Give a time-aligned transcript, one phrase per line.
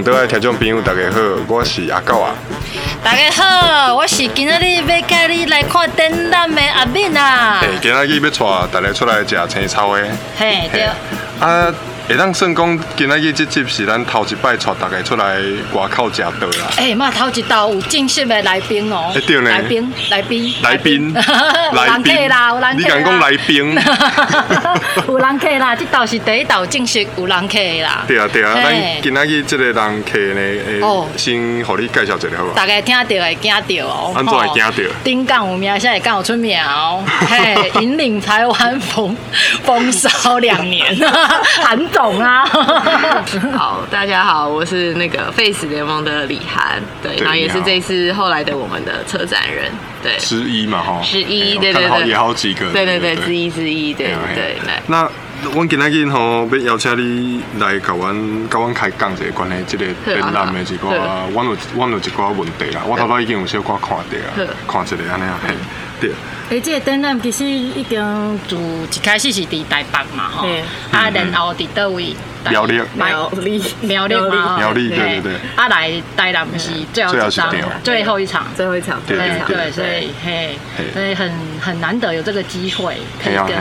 [0.00, 2.34] 位本岛的听众朋友，大家好，我是阿狗啊。
[3.04, 7.58] 大家好，我是今仔日要带你来看展览的阿敏啊。
[7.60, 10.02] 嘿，今仔日要带大家出来食青草的。
[10.38, 10.84] 嘿，对。
[11.38, 11.72] 啊。
[12.08, 15.36] 会当算讲，今仔日这集是咱头一摆带大家出来
[15.72, 16.66] 外口食道啦。
[16.76, 19.12] 哎，嘛头一道有正式的来宾哦。
[19.24, 19.48] 对呢。
[19.48, 21.14] 来宾，来宾，来宾，
[21.72, 22.78] 有人客啦，有人客。
[22.78, 23.78] 你敢讲来宾？
[25.08, 28.04] 有人客啦，这道是第一道正式有人客啦。
[28.06, 32.52] 对啊，对啊，咱今仔日这个人客呢，哦，先互你介绍一下好不？
[32.54, 34.12] 大概听到会惊到哦。
[34.14, 34.94] 安怎会惊到？
[35.04, 37.02] 顶港有名，现在刚好出名哦。
[37.28, 39.16] 嘿， 引领台湾风
[39.64, 40.96] 风骚两年，
[41.62, 42.44] 韩总啊。
[43.56, 49.70] 好，大家好，我是那个 Face 联盟的李涵，对，然后也是这次后来的我们的车展人，
[50.02, 54.74] 对，之一嘛哈，之一，对对对，也好几个，对对对，之一之一，对对对。
[54.86, 55.08] 那
[55.54, 60.88] 我今日吼要邀请你来甲阮甲阮开讲一个关于这个展览的一个，
[61.32, 65.40] 我有我有一寡问题啦，我头摆已经有小可看的啊，看一个安尼啊，
[66.00, 66.10] 对。
[66.50, 70.48] 诶，这个展览其实已经自一开始是伫台北嘛，吼，
[70.90, 72.16] 啊，然后伫倒位。
[72.48, 74.14] 苗栗，苗栗，苗栗。
[74.14, 74.56] 吗？
[74.58, 74.98] 苗栗，对。
[74.98, 75.32] 对对。
[75.56, 80.56] 啊，来台南是最后一场，最后一场，最后一场，对对，所以嘿，
[80.94, 83.56] 所以很很难得有这个机会可以跟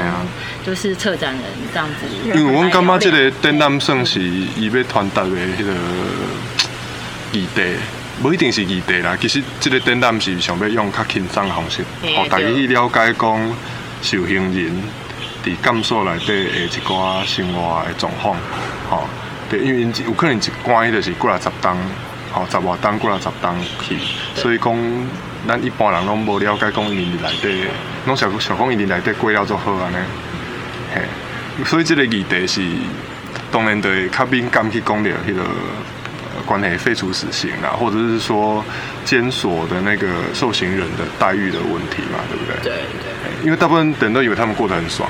[0.65, 2.05] 就是策展人这样子。
[2.23, 5.73] 因为我感觉这个展览算是伊要传达的迄个
[7.33, 7.61] 议题，
[8.21, 9.17] 不一定是异地啦。
[9.19, 11.83] 其实这个展览是想要用较轻松的方式，
[12.15, 13.55] 让大家去了解讲
[14.01, 14.83] 受刑人。
[15.49, 18.35] 伫甘肃内底诶一寡生活诶状况，
[18.89, 19.07] 吼，
[19.49, 21.77] 对，因为因有可能一关伊就是过来十档，
[22.31, 23.97] 吼，十外档过来十档去，
[24.35, 24.75] 所以讲
[25.47, 27.67] 咱一般人拢无了解讲伊伫内底，
[28.05, 29.95] 拢想想讲伊伫内底过了就好安尼，
[30.93, 31.01] 嘿，
[31.65, 32.61] 所以这个议题是
[33.51, 35.43] 当然对较敏感去讲了迄个
[36.45, 38.63] 关系废除死刑啦，或者是说
[39.03, 42.55] 监所的那个受刑人的待遇的问题嘛，对不对？
[42.63, 43.43] 对对。
[43.43, 45.09] 因为大部分人都以为他们过得很爽，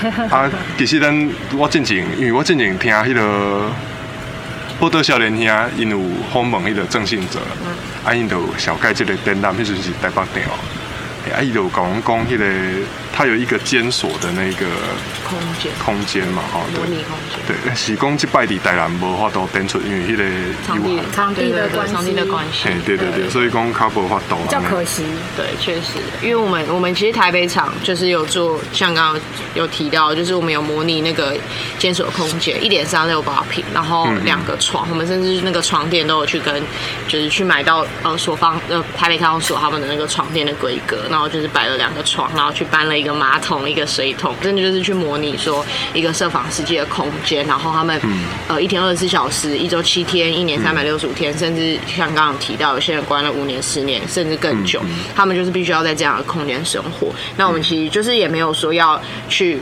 [0.30, 3.70] 啊，其实咱我进前，因为我进前听迄个
[4.78, 6.00] 报道少年兄，因有
[6.32, 7.40] 访问迄个郑信哲，
[8.04, 10.52] 啊，因就小盖即个展览，迄阵是台北店哦，
[11.36, 12.44] 啊，伊就讲讲迄个。
[13.12, 14.64] 他有一个监所的那个
[15.30, 17.38] 空间，空间嘛，哈，模拟空间。
[17.46, 20.24] 对，是讲即摆伫台南无法度展出，因为迄个
[20.66, 22.68] 场地场地的关系，场地的关系。
[22.84, 24.36] 对对对，所以讲卡无法度。
[24.42, 25.04] 比较可惜，
[25.36, 29.22] 对，确实，因为我们我们其实台北场就是有做，像刚刚
[29.54, 31.36] 有提到，就是我们有模拟那个
[31.78, 36.60] 监所空间，一点三六八平，然后两个床，我们甚至那个床垫都有去跟，
[37.06, 43.10] 就是去买到呃所方呃台北看守所他们的那个床垫的规格，然后就是摆了两个床，然后去搬了一个。
[43.20, 45.64] 马桶一个水桶，真的就是去模拟说
[45.94, 48.00] 一个设防世界的空间，然后他们
[48.48, 54.80] 呃一天二十四小时，一周七天，一年三百六十五天，甚至像刚刚提到有些人关了五年、十年，甚至更久，
[55.14, 57.14] 他们就是必须要在这样的空间生活。
[57.36, 59.60] 那我们其实就是也没有说要去。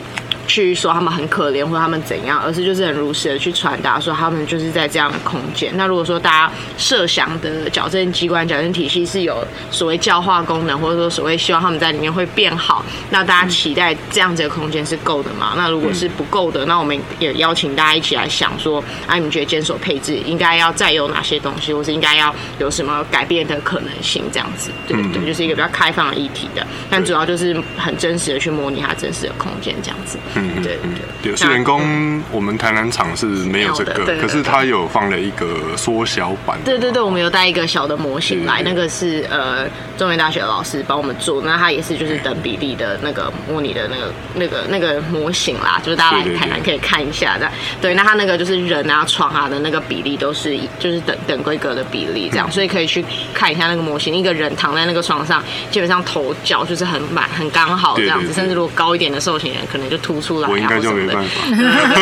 [0.49, 5.73] 去说他们很可怜或者他们怎样，而是就是很如实的去传达说他们就是在这样的空间。
[5.77, 15.53] 那如果说大家设想的矫正机关、矫正体系是有所谓教化功能，或者说所谓希望他们在里面会变好，那大家期待这样子的空间是够的吗？
[15.57, 24.25] 那如果是不够的，那我们也邀请大家一起来想说，啊，你们觉得监所配置应该要再有哪些东西，或是应该要有什么改变的可能性？
[24.33, 30.19] 这样子，对对，就是一个比较开放的议题的，但主要就是很真实的去模拟它真实的空间，这样子。
[30.39, 30.79] 嗯，对
[31.23, 36.59] 对，虽然工我们台南厂是没有这个，可是它有放了一个缩小版。
[36.65, 39.67] 对对对，我们有带一个小的模型来，那个是呃
[39.97, 47.51] 中原大学的老师帮我们做，那他也是就是等比例的那个模拟的那个那个那个模型啦，就是大家来台南可以看一下的。
[47.81, 60.19] 对，那他那个就是人啊床啊的那个比例都是就是等等规格的比例这样，所以可以去看一下那个模型，一个人躺在那个床上，基本上头脚就是很满很刚好这样子，甚至如果高一点的受刑人可能就突。
[60.19, 61.51] 出来，我应该就没办法。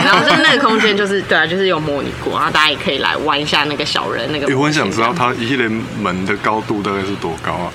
[0.04, 4.56] 然后就是那个空间，就是对啊，就是有模拟过，然后大家也可以来玩一下那个小人那个。
[4.56, 5.70] 我很想知道它一连
[6.00, 7.72] 门的高度大概是多高啊？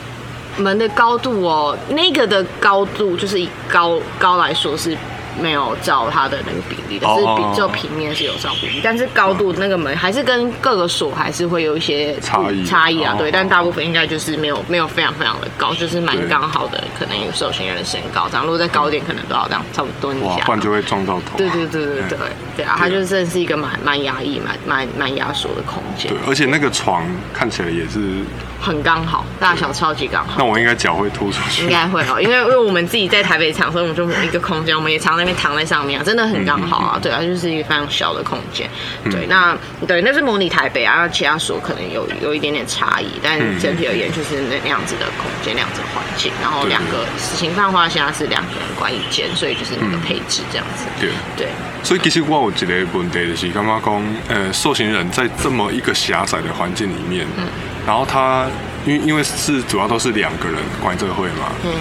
[0.57, 4.95] 门的高度哦，那个的高度就是以高高来说是。
[5.39, 21.37] 没有照它的那个比例但，是比就平面是有照比例，但是高度那个门还是跟各个锁还是会有一些差异差异啊，对，但大部分应该就是没有没有非常非常的高，就是蛮刚好的，可能有受刑人的身高，这样如果再高一点，可能都要这样差不多蹲一下，不然就会撞到头。
[21.37, 22.17] 对对对对对
[22.57, 26.11] 对啊，它就真的是一个蛮蛮压抑、蛮蛮蛮压缩的空间。
[26.11, 28.23] 对，而且那个床看起来也是
[28.59, 30.33] 很刚好，大小超级刚好。
[30.37, 31.63] 那我应该脚会突出去？
[31.63, 35.20] 应该会哦，因为因为我们自己在台北场，所以我们就某一个空间，我们也常。
[35.21, 36.99] 那边躺在上面啊，真的很刚好啊。
[37.01, 38.69] 对啊，就是一个非常小的空间。
[39.09, 39.55] 对，那
[39.87, 50.85] 对那是模拟台北啊，其他所可能有有一点点差异，但整体而言就是那那样子的空间，那样子的环境，然后两个死刑犯话现在是两个人关一间，所以就是那个配置这样子。
[50.99, 51.47] 对对，
[51.83, 57.45] 所以其实我有一个问题就是，感觉讲，呃，受刑人在这么一个狭窄的环境里面，嗯
[57.85, 58.45] 然后他
[58.85, 61.71] 因为因为是主要都是两个人管这个会嘛，嗯，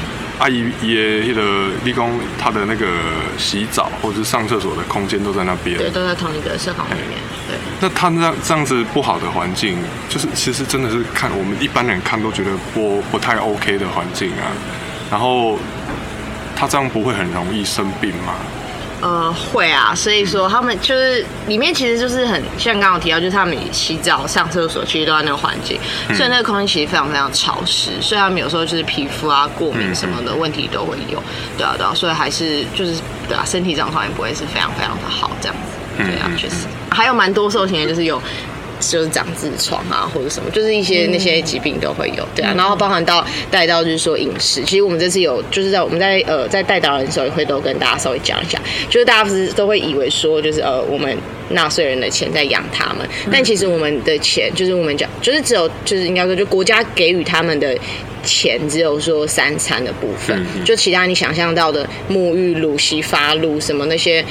[0.40, 2.87] 阿姨也那个立功他的那个
[3.37, 7.20] 洗澡或者是上厕所的空间都在那边，对，都在同一个社房里面。
[7.46, 9.76] 对，那他这样这样子不好的环境，
[10.08, 14.48] 就是其实真的是看我们一般人看都觉得不不太 OK 的环境啊，
[15.10, 15.58] 然后
[16.56, 18.34] 他这样不会很容易生病吗？
[19.00, 25.81] 呃，会啊，所以说他们就是里面其实就是很像刚刚提到，就是他们洗澡、上厕所其实都在那个环境，
[26.14, 31.23] 所以那个空气其实非常非常潮湿，所以他们有时候就是皮肤啊、过敏什么的问题都会有，
[31.56, 38.20] 对啊对啊，所以还是就是对啊，身体状况也不会是非常非常的好这样子，对啊，确实还有蛮多受刑的就是有。
[38.81, 51.17] 就是长痔疮啊，或者什么，就是一些那些疾病都会有，对啊，然后包含到带到就是说饮食，其实我们这次有就是在我们在呃在带导人的时候也会都跟大家稍微讲一下，就是大家不是都会以为说就是呃我们
[51.50, 57.76] 纳税人的钱在养他们，但其实我们的钱就是我们讲就是只有就是应该说就国家给予他们的
[58.25, 64.25] 钱只有说三餐的部分，就其他你想象到的沐浴露、洗发露什么那些。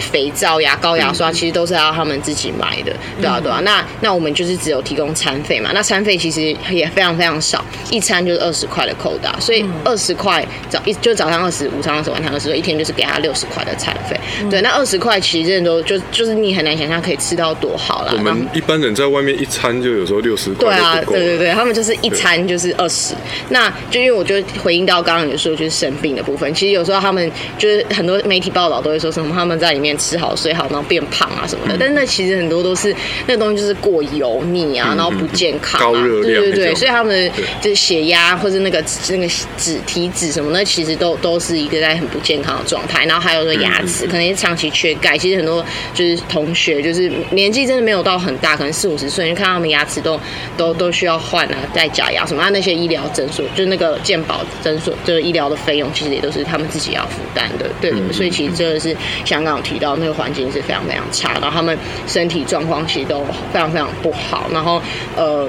[0.00, 3.60] 肥皂、牙膏、牙刷，其实都是要他们自己买的，对啊，对啊。
[3.62, 14.18] 那那我们就是只有提供餐费嘛，那餐费其实也非常非常少，一餐就是二十块的扣打，所以二十块早一就早上二十，午餐二十，晚餐二十，一天就是给他六十块的餐费。
[14.50, 18.14] 对，那二十块其实真的都就就是你很难想象可以吃到多好啦。
[18.16, 23.14] 我们一般人在外面一餐就有时候六十块，对啊，对对对，他们就是一餐就是二十。
[23.50, 29.89] 那就因为我就回应到刚刚你说就是生病的部分，其实有时候他们就是很多媒体报道都会说什么他们在里面。
[29.96, 32.94] 吃好睡好，然后变胖啊什么的，但是那其实很多都是
[33.26, 43.06] 那个东西就是过油腻啊，然后不健康，高热量，对对对，所以他们的就是血压或者那个那个脂体脂什么，那其实都都是一个在很不健康的状态。
[43.06, 45.16] 然后还有说牙齿，可能是长期缺钙。
[45.16, 45.64] 其实很多
[45.94, 50.20] 就是同学，就是年纪真的没有到很大，可能四五十岁，你看他们牙齿都
[50.56, 52.50] 都都需要换啊，戴假牙什么。
[52.50, 58.12] 那些医疗诊所，就是那个健保诊所，就是医疗的费用，其实也都是他们自己要负担的，对对。
[58.12, 59.96] 所以其实真的是香港有提到。
[59.96, 64.48] 那个环境是非常非常差，然后他们身体状况其实都非常非常不好。
[64.52, 64.80] 然后，
[65.16, 65.48] 呃，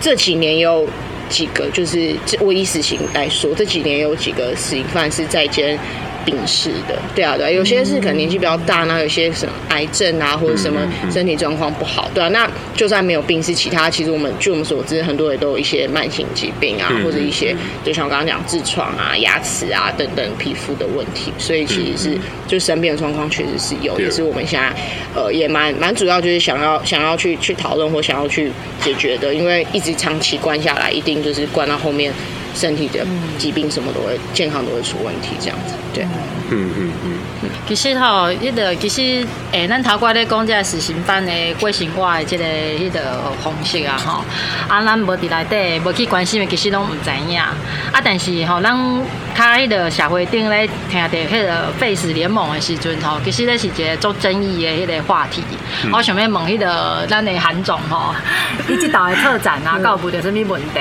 [0.00, 0.88] 这几年有
[1.28, 5.78] 几个，就是这我以死刑来说，这几年有几个死刑犯是在监。
[6.26, 10.80] 病逝的，对啊，对，有些是可能年纪比较大，那有些什么癌症啊，或者什么
[11.10, 22.18] 身体状况不好，对啊，那就算没有病，逝其他，其实我们据我们所知，很多人都有一些慢性疾病啊，或者一些就像我刚刚讲痔疮啊、牙齿啊等等皮肤的问题，所以其实是
[22.48, 24.74] 就生病的状况确实是有，也是我们现在
[25.14, 28.50] 呃也蛮蛮主要就是想要想要去去讨论或想要去
[28.82, 32.12] 解决的，因为一直长期关下来，一定就是关到后面。
[32.56, 33.06] 身体的
[33.38, 36.04] 疾病什么都会，健康都会出问题，这样子，对。
[36.48, 37.50] 嗯嗯嗯。
[37.66, 43.00] 其实吼，迄个其实诶，咱头过咧讲这个死刑犯的过生活的这个迄个
[43.42, 44.24] 方式啊，吼，
[44.68, 47.38] 啊，咱无伫内底无去关心的，其实拢唔知影。
[47.38, 47.52] 啊，
[48.02, 48.72] 但是吼，咱
[49.34, 55.42] 较迄个社会顶咧听到迄个 Face 联盟的时阵吼，其实咧是一个做争议的迄个话题。
[55.92, 58.14] 我想要问迄个咱的韩总吼，
[58.68, 60.78] 你即道的特展啊，告不着什么问题？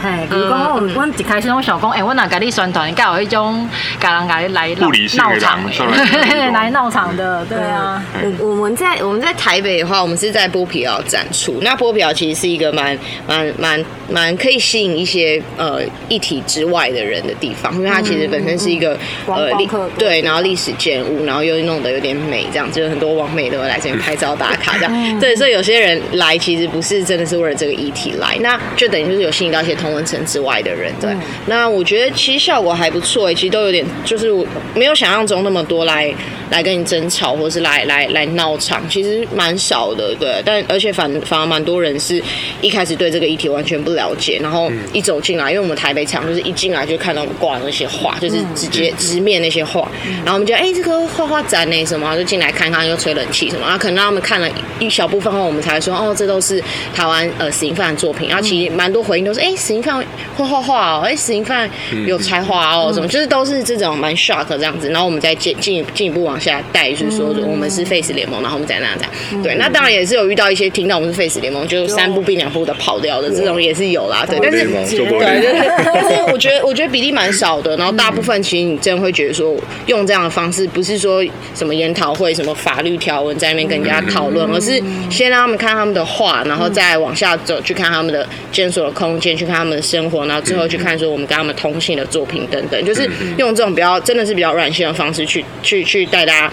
[0.00, 4.90] 嘿，比如讲，我一开始我想讲，哎，我哪甲你宣传，该有一种甲人甲你来闹
[5.38, 5.60] 场，
[6.52, 8.00] 来闹场的，对啊。
[8.38, 11.58] 我我们在我们在台北的话，我们是在波皮奥展出。
[11.62, 25.18] 那波皮奥其实是一个蛮蛮蛮蛮可以吸引一些呃一体之外的人的地方，因为它其实本身是一个呃历对，然后历史建物，然后又弄得有点美， 这样就是很多网美都会来这边拍照打卡这样。
[25.18, 29.87] 对，所以有些人来其实不是真的是为了这个议题来，那就等于就是有吸引到一些同。
[29.92, 31.10] 文层之外的人，对，
[31.46, 34.32] 那我觉得其实效果还不错诶，其实都有点，就是
[34.74, 36.12] 没有想象中那么多来
[36.50, 40.42] 来跟你争吵，或是来来来闹场，其实蛮少的，对。
[40.44, 42.22] 但而且反反而蛮多人是
[42.60, 49.88] 一开始对这个议题完全不了解，然后一走进来，因为我们台北场就是一进来就看到挂那些画，就是直接直面那些画，
[50.24, 56.62] 然后我们就哎这个画画展呢什么，就进来看看，又吹冷气什么，然后可能让他们看了一小部分后，我们才说哦这都是
[56.94, 59.77] 台湾呃死刑犯的作品，然后其实蛮多回应都是哎死。
[59.78, 60.04] 行犯
[60.36, 61.68] 会画画哦，哎，死刑犯
[62.06, 64.88] 有才华哦，什么就是都是这种蛮 shock 这样子。
[64.90, 69.42] 然后我们再进进进一步往下带，就是说我们是 face 联盟，然后我们再那样这样。
[69.42, 74.24] 对，那当然也是有遇到一些听到我们是 face 联盟，就三步并两步的跑掉的这种也是有啦。
[74.26, 77.76] 对，但是对，但是我觉得我觉得比例蛮少的。
[77.76, 79.54] 然后大部分其实你真的会觉得说，
[79.86, 96.52] 用这样的方式不是说什么研讨会、什么法律条文在那边跟人家讨论，而是先让他们看他们的画，然后再往下走去看他们的监所的空间，去看他们的生活，然后最后去看说我们跟他们通信的作品等等，就是用这种比较真的是比较软性的方式去去去带大家。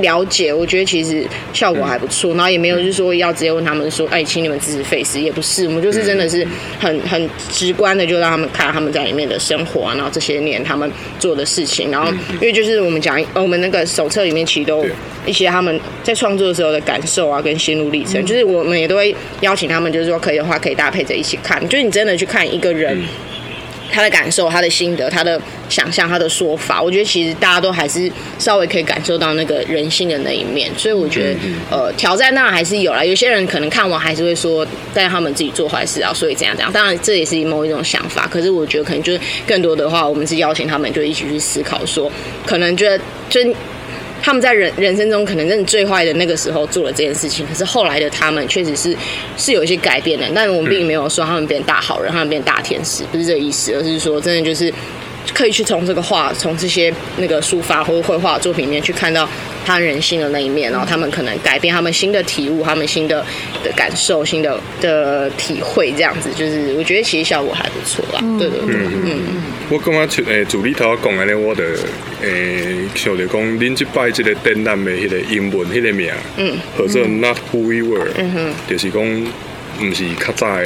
[0.00, 6.46] 了解，我觉得其实效果还不错，然后也没有就是说要直接问他们说，哎，请你们支持 face，也不是，我们就是真的是
[6.78, 14.86] 很很直观的，就让他们看他们在里面的生活啊，然后这些年他们做的事情，然后因为就是我们讲，我们那个手册里面其实都
[15.26, 23.00] 一些他们在创作的时候的感受啊，跟心路历程，就是我们也都会邀请他们，就是说可以的话可以搭配着一起看，就是你真的去看一个人。
[23.92, 31.38] 他的感受、他的心得、他的想象、他的说法，我觉得其实大家都还是稍微可以感受到那个人性的那一面，所以我觉得
[31.70, 33.04] 呃挑战当然还是有啦。
[33.04, 36.72] 有些人可能看完还是会说，但是他们自己做坏事啊，所以怎样怎样。
[36.72, 42.10] 当然这也是某一种想法，可是我觉得可能就是更多的话，我们是邀请他们就一起去思考，说
[42.46, 43.40] 可能觉得就。
[44.22, 48.96] 他们在人人生中可能真的最坏的那个时候做了这件事情，可是后来的他们确实是
[49.36, 50.26] 是有一些改变的。
[50.34, 54.72] 但我们并没有说他们变大好人，他们变大天使，不是这个意思，而是说真的就是
[55.34, 59.28] 可以去从这个画，从这些那个书法或者绘画作品里面去看到。
[59.62, 63.24] 他人性的那一面，然后他们可能改变他们新的体悟，他们新的
[63.62, 68.20] 的感受，新的的体会，这样子就是我觉得其实效果还不错啦。
[68.38, 69.42] 对对对，嗯嗯。
[69.68, 71.62] 我刚刚出诶，助理头讲安尼，我的
[72.22, 79.02] 诶想着讲，恁即摆即个展览的迄个英文迄个名，嗯，或者 Not Who We Were，嗯哼，就是讲
[79.80, 80.64] 毋是较早的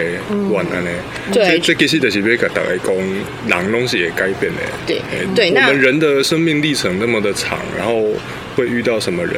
[0.51, 0.89] 晚安尼。
[1.33, 2.95] 对，这其实就是要甲大家讲，
[3.49, 4.61] 人拢是会改变的。
[4.87, 5.01] 对
[5.35, 8.07] 对，我们人的生命历程那么的长，然后。
[8.57, 9.35] 会遇到什么人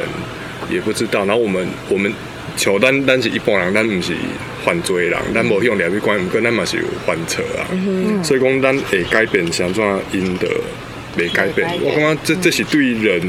[0.69, 2.13] 也不知道，然后我们我们
[2.55, 4.13] 求单单是一般人，咱不是
[4.63, 7.65] 犯罪人，咱无用两位关，跟咱嘛是有犯错啊。
[8.23, 10.47] 所以讲，咱会改变怎样因的
[11.15, 11.67] 没改变。
[11.81, 13.19] 我感觉这这是对人，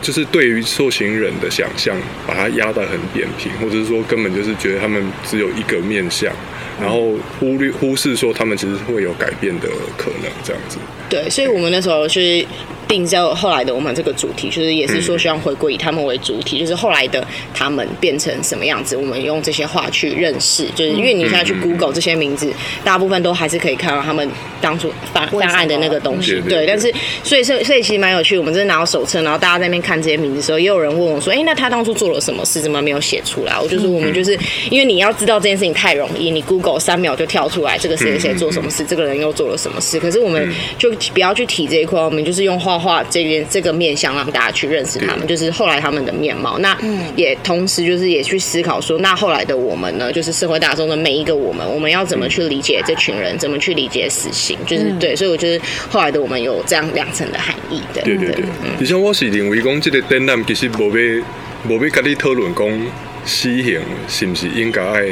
[0.00, 6.32] 就是对于受刑人的想象，把它压得很扁平，或者是说根本就是觉得他们只有一个面相，
[6.80, 10.78] 然后忽略忽视说他们其实会有改变的可能，这样子。
[11.08, 12.46] 对，所以我们那时候是。
[12.88, 20.66] 定在后来的我们这个主题，就是也是说希望回归以他们为主体，就是后来的他们变成什么样子，我们用这些话去认识。
[20.74, 22.52] 就是因为你现在去 Google 这些名字，
[22.82, 24.28] 大部分都还是可以看到他们
[24.60, 26.40] 当初犯犯案的那个东西。
[26.48, 26.92] 对，但是
[27.22, 28.38] 所以所以所以其实蛮有趣。
[28.38, 34.38] 我们真的拿到手册，然后大家在那边看这些名字的时候，也有人问我说：“哎，那他当初做了什么事，怎么没有写出来？”我就说：“我们就是
[34.70, 39.98] 因为你要知道这件事情太容易，你 Google 三秒就跳出来，这个谁谁做什么事，这个人又做了什么事。
[39.98, 46.58] 可是我们就不要去提这一块，我们就是用画画这边这个面向让大家去认识他们，就是后来他们的面貌。
[46.58, 46.76] 那
[47.16, 54.56] 也同时就是也去思考说，那后来的我们呢，就是社会大众的每一个我们，我们要怎么去理解这群人，怎么去理解死刑？
[54.66, 58.02] 就是对，所以我觉得后来的我们有这样两层的含义的。
[58.02, 58.44] 对对对，
[58.80, 61.24] 而且我是认为讲这个展览其实无要
[61.68, 62.86] 无要跟你讨论讲
[63.24, 65.04] 死刑是不是应该爱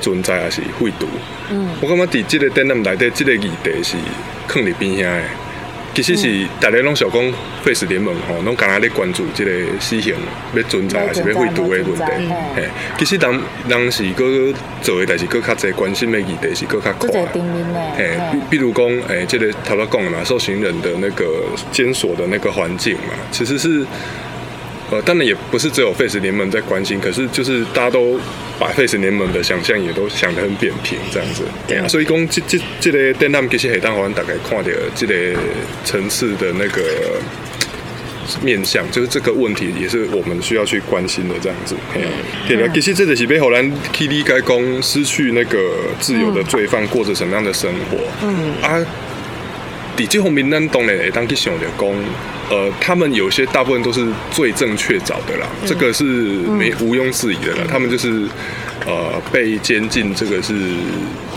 [0.00, 1.06] 存在还是废除。
[1.50, 3.96] 嗯，我感觉伫这个展览内底，这个议题是
[4.48, 5.22] 放伫边遐的。
[5.92, 7.32] 其实是大家拢想讲
[7.64, 10.14] ，face 联盟吼，拢刚刚咧关注即个死刑
[10.54, 12.02] 要存在还是要废除的问题。
[12.54, 14.24] 嘿，其实人人是搁
[14.82, 17.12] 做诶代志搁较侪关心诶议题是搁较宽。
[17.96, 21.24] 嘿，比比如讲，诶，即个头拄讲诶嘛，受刑人的那个
[21.72, 23.84] 监所的那个环境嘛，其实是。
[24.90, 28.18] 呃，当然也不是只有 Face 联盟在关心，可是就是大家都
[28.58, 31.44] 把 Face 联盟的想象也都想得很扁平这样子。
[31.68, 35.14] 对啊，所以讲这这这个电脑其实很当好像大概看到这个
[35.84, 36.82] 层次的那个
[38.42, 41.76] 面向，就是这个问题也是我们需要去关心的这样子。
[42.48, 45.58] 对啊，其实这个是被荷兰 K D 该公失去那个
[46.00, 47.98] 自由的罪犯过着什么样的生活？
[48.22, 48.84] 嗯啊，
[50.00, 51.88] 底这方面咱当然会当去想着讲。
[52.50, 57.58] 呃，他们有些大部分都是最正确找的啦，这个是没毋庸置疑的啦。
[57.70, 58.26] 他们就是
[58.84, 60.52] 呃被监禁，这个是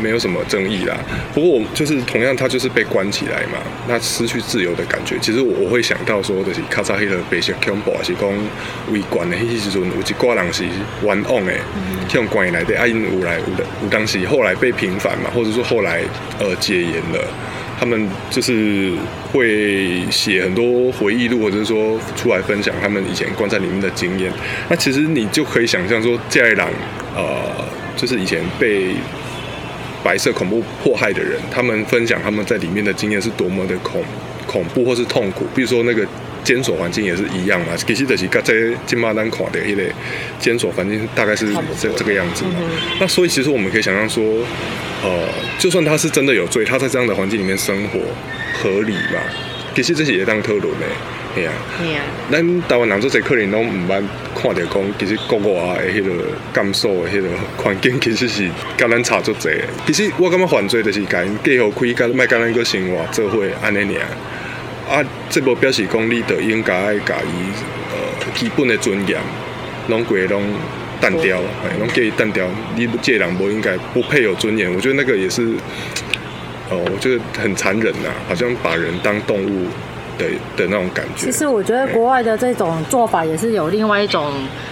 [0.01, 0.97] 没有什么争议啦。
[1.31, 5.15] 不过我就是同样，他就是被关起来嘛，那失去自由的感觉。
[5.21, 8.27] 其实我我会想到说，就是卡扎黑的被些恐怖，还是讲
[8.91, 10.63] 围观的迄时阵，有一挂人是
[11.03, 11.53] 冤枉的，
[12.09, 16.01] 像关来的，啊因有来有的有当时后来被平反嘛，或者说后来
[16.39, 17.23] 呃戒严了。
[17.79, 18.93] 他们就是
[19.31, 24.31] 会写很多回忆录，或者是说出来分享他们以前关在里面的经验。
[24.69, 26.69] 那其实你就可以想象说，这一郎
[27.15, 27.65] 呃，
[27.97, 28.95] 就是以前被
[30.03, 34.03] 白色恐怖迫害的人，他们分享他们在里面的经验是多么的恐
[34.45, 35.45] 恐怖或是痛苦。
[35.55, 36.05] 比如说那个
[36.43, 38.53] 监所环境也是一样嘛，其实就是在
[38.85, 39.91] 金马丹垮的一类
[40.39, 41.47] 监所环境大概是
[41.79, 42.51] 这这个样子嘛。
[42.99, 44.23] 那所以其实我们可以想象说，
[45.03, 47.99] 呃，就算他是真的有罪，他在这样的环境里面生活
[48.61, 49.19] 合理嘛？
[49.75, 50.85] 其实这是也当讨论的。
[51.35, 51.53] 系啊，
[52.31, 54.03] 咱台湾人做这可能拢毋捌
[54.35, 58.47] 看到讲，其实国外的迄个感受的迄个环境，其实是
[58.77, 59.49] 甲咱差足济。
[59.87, 64.05] 其实我感觉犯罪就是甲因计好开，甲卖甲咱个生活做伙安尼尔。
[64.89, 67.51] 啊，这无表示讲你着应该爱甲伊
[67.91, 69.19] 呃基本的尊严，
[69.87, 70.43] 拢过拢
[70.99, 72.45] 淡掉，哎，拢叫伊单调。
[72.75, 74.73] 你这人无应该不配有尊严。
[74.73, 75.41] 我觉得那个也是，
[76.69, 79.67] 哦，我觉得很残忍呐，好像把人当动物。
[80.17, 81.25] 的的那种感觉。
[81.25, 84.31] 其实我觉得国外的这种做法也是有另外一种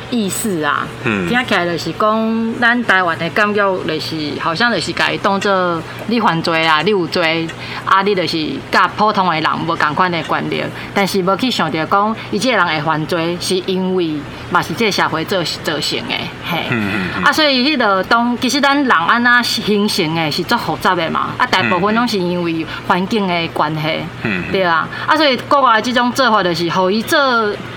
[0.10, 0.88] 意思啊。
[1.04, 1.28] 嗯。
[1.28, 7.48] 听起来就是讲，咱台湾的感觉就是好像就是改当做你犯罪啊，你有罪
[7.86, 10.70] 啊，你就是甲普通的人无共款的观念。
[10.94, 14.16] 但是无去想到讲，伊这个人会犯罪是因为
[14.52, 16.16] 嘛是这个社会造造成的，
[16.50, 16.66] 嘿。
[16.70, 17.24] 嗯嗯。
[17.24, 21.32] 啊，所以迄个当其实咱人安那形成的是足复杂的嘛。
[21.38, 24.00] 啊，大部分拢是因为环境的关系。
[24.24, 24.44] 嗯。
[24.52, 24.88] 对啊。
[25.08, 25.31] 啊，所以。
[25.48, 27.20] 国外即种做法就是，互伊做，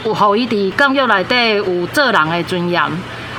[0.04, 2.82] 有互伊伫教育内底有做人的尊严，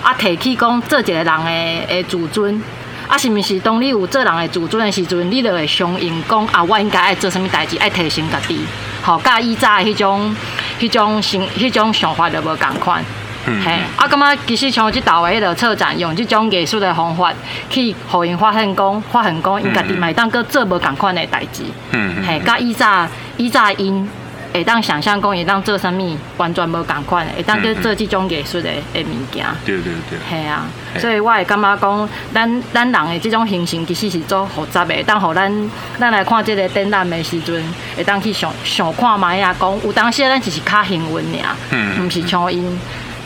[0.03, 2.61] 啊，提起讲做一个人的的自尊，
[3.07, 8.59] 啊，是毋是当你有做人的自尊的时阵，你就会相应讲啊，我应该爱做什么代志，爱提升家己，
[9.03, 10.35] 吼，甲以早迄种、
[10.79, 13.03] 迄种想、迄种想法就无共款。
[13.45, 17.31] 嘿，啊，感觉其实像即道位迄个策展，用即种艺术的方法
[17.69, 21.63] 去互因发现讲，发现讲因家己嘛当个做无共款的代志。
[21.91, 24.09] 嗯嘿，甲以早以早因
[24.51, 29.45] 会当想象讲会当做啥物，完全无共款，会当去做即种艺术的的物件。
[29.63, 30.17] 对对对。
[30.27, 30.65] 嘿啊，
[30.97, 37.63] 所以我会感觉讲，咱咱人的即种形成其实是做复杂的，当互咱咱来看即个展览的时阵，
[37.95, 42.79] 会当去想想看卖啊，讲有当时咱只是较幸运尔，嗯，毋是像因。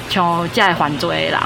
[0.09, 1.39] 像这会犯罪的人，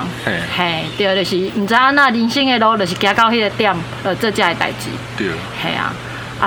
[0.55, 5.27] 嘿，对，就是唔知影那人生的路，就是行到迄个点，呃，做这个代志，对，
[5.61, 5.93] 嘿啊。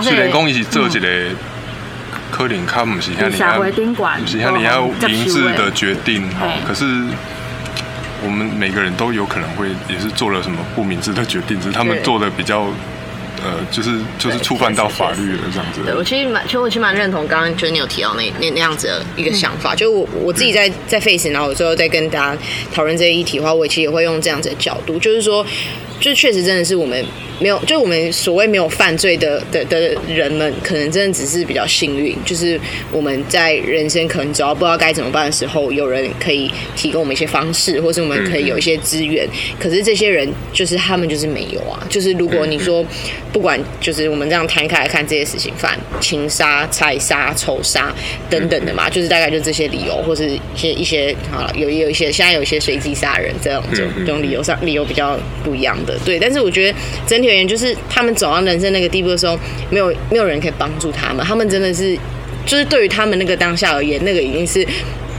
[0.03, 1.09] 虽然讲伊是做一个，
[2.31, 6.85] 可能较唔是遐尼啊，唔是遐尼啊明智的决定，哈，可是
[8.23, 12.67] 我们每个人都有可能会也是做了什么不明智的决定，只是他们做的比较。
[13.47, 15.81] 呃，就是就是触犯到法律了这样子。
[15.85, 19.73] 对我其实蛮，其实我其实蛮认同刚刚就是你有提到那那那样子的一个想法。
[19.73, 22.43] 就我我自己在在 face，然后有时候在跟大家
[22.75, 25.47] 讨论这些议题的话，我其实也会用这样子的角度，就是说，
[26.01, 27.05] 就确实真的是我们。
[27.39, 32.59] 没有，就我们所谓没有犯罪的的的人们，可能真的只是比较幸运，就是
[32.91, 39.29] 我们在人生可能只要不知道该怎么办的时候，有人可以提供我们一些方式，或是我们可以有一些资源。
[39.61, 42.83] 可是这些人就是他们就是没有啊，就是如果你说
[43.35, 47.95] 不管就是我们这样摊开来看这些事情犯，情杀、财杀、仇杀
[48.31, 56.19] 等等的嘛，就是大概就这些理由，或是一些一些啊，有有一些现在有一些随机杀人这样这种这种理由上理由比较不一样对。
[56.19, 57.27] 但是我觉得整体。
[57.27, 59.37] 而言就是他们走到人生那个地步的时候，
[59.69, 61.27] 没有没有人可以帮助他们。
[61.27, 61.99] 他们真的是，
[62.47, 64.65] 就是对于他们那个当下而言，那个已经是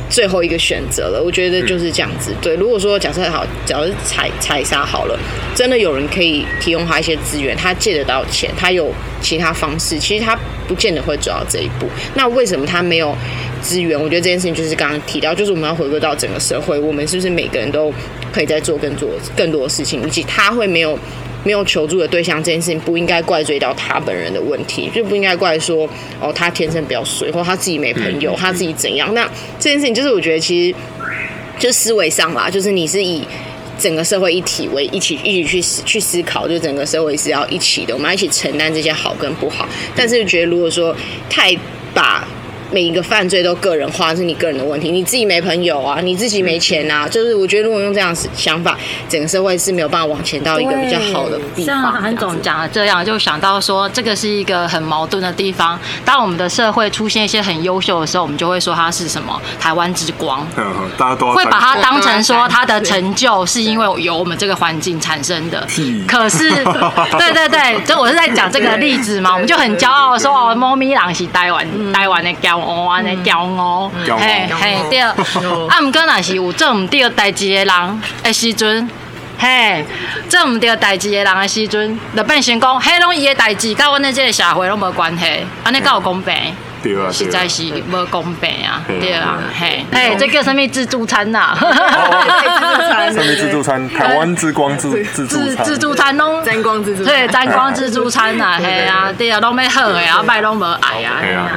[0.09, 1.21] 最后一个选择了。
[1.23, 2.33] 我觉得就是这样子。
[2.41, 5.17] 对，如果说假设好，假如采采杀好了，
[5.55, 8.91] 真的有人可以提供他一些资源，他借得到钱，他有
[9.21, 11.87] 其他方式，其实他不见得会走到这一步。
[12.15, 13.15] 那为什么他没有
[13.61, 13.99] 资源？
[13.99, 17.93] 我觉得这件事情就是刚刚提到，就是我们要回归到整个社会，我们是不是每个人都
[18.31, 20.97] 可以在做更多更多的事情，以及他会没有。
[21.43, 25.87] 没有求助的对象这件事情不应该怪罪到他本人的问题，就不应该怪说
[26.19, 29.13] 哦他天生比较水，或他自己没朋友，他自己怎样？
[29.13, 29.23] 那
[29.59, 30.75] 这件事情就是我觉得其实
[31.57, 33.23] 就思维上啦，就是你是以
[33.79, 39.67] 整个社会一体为一起一起去思去思考，就整个社会是要一起的，我们要一起承担这些好跟不好。
[39.95, 40.95] 但是觉得如果说
[41.29, 41.55] 太
[41.93, 42.27] 把
[42.71, 48.77] 每一个犯罪都个人化是你个人的问题，你自己没朋友啊，你自己没钱啊，就是我觉得如果用这样想法，
[49.07, 51.81] 整个社会是没有办法往前到一个比较好的地方。
[51.81, 55.79] 像韩总讲的这样，就想到说这个是一个很矛盾的地方。
[56.03, 60.45] 当我们的社会出现一些很优秀的时候，我们就会说它是什么台湾之光，
[60.97, 65.65] 大家都会把它当成说它的成就是因为有我们这个环境产生的。
[66.07, 66.49] 可是，
[67.17, 75.13] 对对对，就我是在讲这个例子嘛，我们就很骄傲说哦，猫咪狼是台湾台湾的骄傲安尼骄傲，嘿嘿对， 啊，
[75.81, 78.89] 毋过若是有做毋对代志的人的时阵，
[79.37, 79.85] 嘿，
[80.29, 85.25] 做毋对代志的人的时阵，就变成讲，嘿，拢伊的代志，甲阮的即个社会拢无关系，
[85.63, 86.33] 安尼够公平。
[86.79, 91.57] 对啊，实在是无公平啊，对啊，嘿，对嘿，这叫什么自助餐呐？
[91.59, 97.11] 上面自助餐， 台湾之光自自助餐，自自助餐拢沾光自助餐。
[97.13, 101.49] 对，沾光自助餐呐，嘿啊，对啊，拢要好诶，啊，摆拢无爱啊，嘿啊。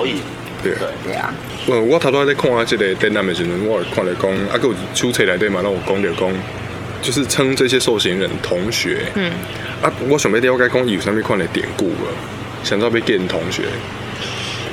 [0.00, 0.14] 嘿
[0.62, 0.72] 对。
[1.04, 1.32] 对啊，
[1.68, 6.32] 呃，我头拄仔咧看啊，即个展览的时阵，我有看了讲，啊，个有手册内底嘛，拢有讲着讲，
[7.02, 8.98] 就是称这些受刑人同学。
[9.14, 9.30] 嗯。
[9.82, 11.94] 啊，我想要了解讲，伊有啥物款的典故无？
[12.64, 13.62] 想到被见同学，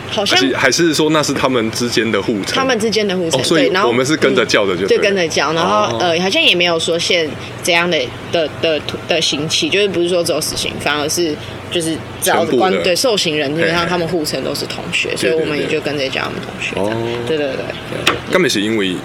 [0.09, 2.55] 好像还是说那是他们之间的互称？
[2.55, 7.29] 他们之间的互称，哦所以，然后我们是跟着叫的就对对了跟着叫，然后、哦呃，好像也没有说限
[7.61, 7.95] 怎样的
[8.31, 11.35] 的的的刑期，就是不是说只有死刑，反而是
[11.75, 15.67] 就是只要关对受刑人，基本上他们互称都是同学，所以我们也对。
[15.67, 16.79] 对就跟着叫他们同学。
[16.79, 16.89] 哦。
[17.27, 18.95] 对对对，根本是因为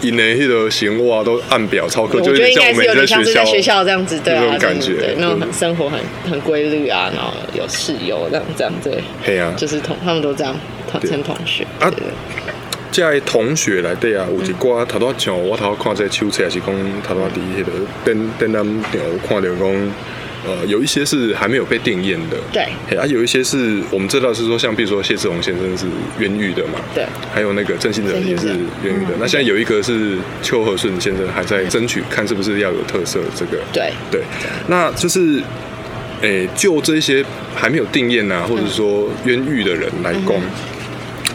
[0.00, 4.92] 因为迄个行活啊都按表操课，我就觉得应该是有点像是在学校校这样子，对啊，感觉。
[4.92, 5.98] 对对，那种很生活很
[6.30, 10.54] 很规律啊，然后有室友这样这样对，嘿啊就是同他们都这样
[10.88, 11.10] 同对。
[11.10, 12.06] 称同学啊对对。
[12.92, 17.72] 这些同学内底啊，有一寡头拄仔像我头看这个手册，还是讲头拄仔伫迄个
[18.04, 19.92] 展展览场有看到讲，
[20.46, 22.66] 呃，有一些是还没有被定验的，对。
[22.88, 25.84] 嘿啊，有一些是我们知道是说，像比如说谢志宏先生是
[26.18, 27.04] 冤狱的嘛，对。
[27.32, 28.48] 还有那个郑信哲也是
[28.82, 29.14] 冤狱的。
[29.18, 33.92] 那现在有一个是邱和顺先生还在争取，看是不是要有特色这个，对。
[34.10, 34.22] 对，
[34.68, 35.42] 那就是，
[36.22, 37.24] 诶、就这些
[37.54, 40.24] 还没有定验啊，或者说冤狱的人来嗯。
[40.24, 40.40] 攻，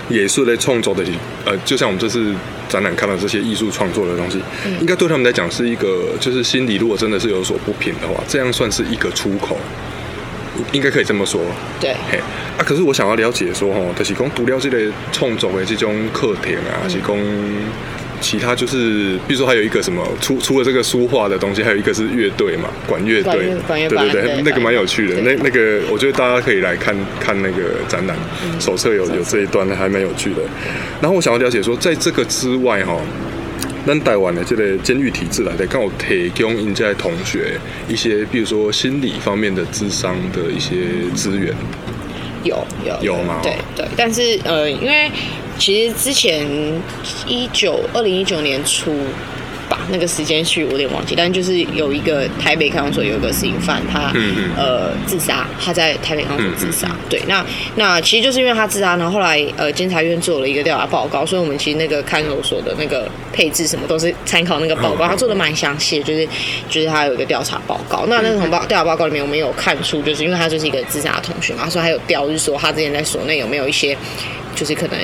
[0.09, 1.03] 也是来创作的，
[1.45, 2.33] 呃，就像我们这次
[2.75, 4.77] 展览看到这些艺术创作的东西，嗯。
[4.81, 9.57] 应该对他们来讲是一个，就是心里如果真的是有所不平的话，这样算是一个出口，
[10.73, 11.39] 应该可以这么说。
[11.79, 11.95] 对。
[12.11, 12.19] 嘿，
[12.57, 14.77] 啊，可是我想要了解说，吼，就是讲读了这个
[15.13, 17.17] 创作的这种课程啊，是讲
[18.25, 25.21] 其他就是，比如说还有一个什么，除除了这个书画的东西，还有一个是乐队嘛，管乐队对对对那个蛮有趣的。
[25.21, 28.17] 那那个我觉得大家可以来看看那个展览，
[28.59, 30.41] 手册有有这一段，还蛮有趣的。
[30.99, 32.99] 然后我想要了解说，在这个之外，哈。
[33.87, 37.51] 咱台湾的这个监狱体制来的，刚好提供人家同学
[37.87, 40.75] 一些，比如说心理方面的智商的一些
[41.13, 41.53] 资源。
[42.43, 45.11] 有有有吗对对，但是呃，因为
[45.57, 46.45] 其实之前
[47.27, 48.93] 一九二零一九年初
[49.67, 54.13] 吧，那个时间序我有点忘记，但就是有一个台北看守所有一个死刑犯，他
[54.55, 56.87] 呃自杀，他在台北看守所自杀。
[56.89, 57.43] 嗯对，那
[57.75, 66.27] 那其实就是因为他自杀，然后后来呃监察院做了一个调查报告，所以我们其实那个看守所的那个配置什么都是参考那个报告，嗯他做的蛮详细的，就是
[66.69, 68.05] 就是他有一个调查报告。
[68.07, 73.97] 那那从报调查报告里面，我们有看出，就是因为他就是一个自杀的同学嘛，他说还有调，就是说他之前在所内有没有一些，
[74.55, 74.97] 就是可能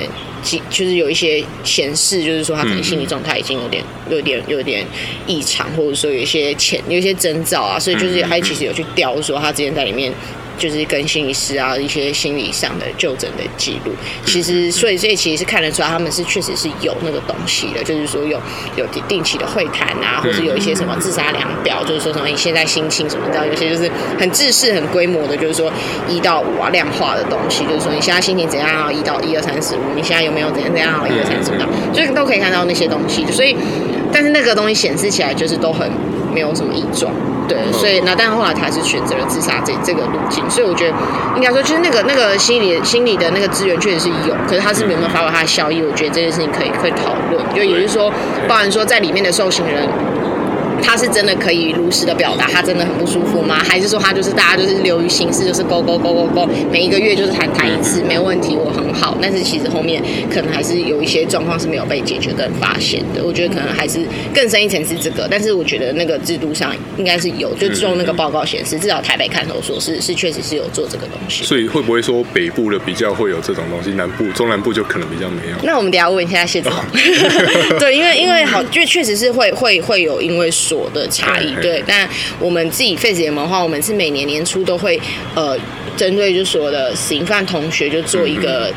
[0.70, 4.84] 就是有一些显示，就是说他可能心理状态已经有点有点有点
[5.26, 10.12] 异常，或者说有一些前有一些征兆啊，所以就是他其实有去调，说他之前在里面。
[10.58, 13.92] 就是跟心理师啊一些心理上的就诊的记录，
[14.24, 18.40] 其实所以所以其实是看得出来他们是确实是有那个东西的，就是说有
[18.76, 25.72] 有定期的会谈啊，或者有一些什么自杀量表，就是说什么你现在心情什么，你知道有些就是很制式、很规模的，就是说
[26.08, 33.56] 一到五啊量化的东西，就是说你现在心情怎样啊，一到一二三四五，你现在有没有怎样怎样啊，一二三四五，所以都可以看到那些东西，所以
[34.12, 35.90] 但是那个东西显示起来就是都很
[36.32, 37.12] 没有什么异状。
[37.46, 40.94] 对，所以那但是后来他还是选择了自杀这这个路径，所以我觉得
[41.36, 47.44] 应该说就是那个那个心理心理的那个资源确实是有，可是他是有没有发挥他的效益，我觉得这件事情可以可以讨论。
[47.54, 48.10] 就也就是说，
[48.48, 49.86] 包含说在里面的受刑人。
[50.82, 53.56] 他是真的可以如实的表达，他真的很不舒服吗？
[53.62, 59.16] 还是说他就是大家就是流于形式，就是勾勾勾勾勾，每一个月就是谈谈一次，没问题，我很好。
[59.22, 63.24] 但是其实后面可能还是有一些状况是没有被解决跟发现的。
[63.24, 64.00] 我觉得可能还是
[64.34, 71.44] 更深一层是这个，但是我觉得那个制度上应该是有，就就那个报告显示，至少台北看守所是是确实是有做这个东西。
[71.44, 75.56] 所以会不会说北部的比较会有这种东西，南部、中南部就可能比较没有？
[75.62, 76.72] 那我们等下问一下谢总，
[77.78, 81.82] 对，因为因为好，就确实是会会会有因为所的差异对。
[81.86, 82.08] 但
[82.38, 85.00] 我们自己 Face 联盟的话，我们是每年年初都会
[85.34, 85.58] 呃，
[85.96, 88.72] 针对就所有的刑犯同学就做一个。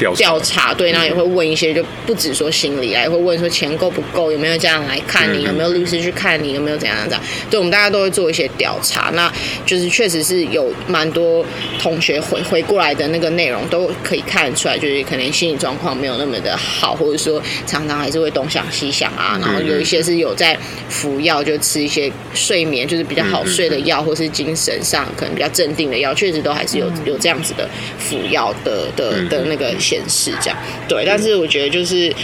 [0.00, 0.18] 调查。
[0.18, 5.50] 调查对，然后也会问一些，就不止说心理啊，也会问说钱够不够，有没有家长来看你，嗯。
[5.50, 7.20] 有没有律师去看你，有没有怎样怎样。
[7.50, 9.30] 对，我们大家都会做一些调查，那
[9.66, 11.44] 就是确实是有蛮多
[11.78, 20.56] 同学回回过来的那个内容都可以看得出来，就是可能心理状况没有那么的好，或者说常常还是会东想西想啊，然后有一些是有在
[20.88, 30.58] 服药，就吃一些睡眠就是比较好睡的药，或是精神上可能比较镇定的药，确实都还是有有这样子的服药的的的那个显示这样。
[30.88, 32.14] 对，但是我觉得就是